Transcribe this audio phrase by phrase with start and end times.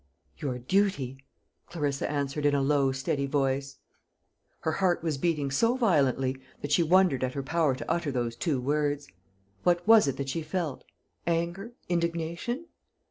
[0.39, 1.23] "Your duty,"
[1.67, 3.77] Clarissa answered, in a low steady voice.
[4.61, 8.35] Her heart was beating so violently that she wondered at her power to utter those
[8.35, 9.07] two words.
[9.61, 10.83] What was it that she felt
[11.27, 12.65] anger, indignation?